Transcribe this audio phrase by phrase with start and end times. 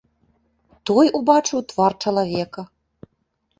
[0.91, 2.61] Той убачыў твар чалавека.